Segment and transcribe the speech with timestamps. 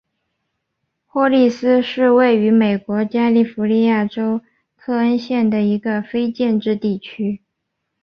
[1.05, 4.41] 霍利斯是位于美国加利福尼亚州
[4.75, 7.43] 克恩县的一个非建制地区。